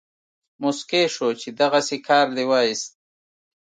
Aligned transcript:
موسکی 0.61 1.03
شو 1.15 1.27
چې 1.41 1.49
دغسې 1.61 1.97
کار 2.07 2.25
دې 2.35 2.43
وایست. 2.49 2.91